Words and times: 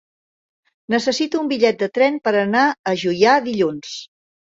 Necessito 0.93 1.41
un 1.43 1.51
bitllet 1.51 1.77
de 1.83 1.89
tren 1.97 2.17
per 2.29 2.33
anar 2.39 2.63
a 2.93 2.95
Juià 3.03 3.37
dilluns. 3.49 3.93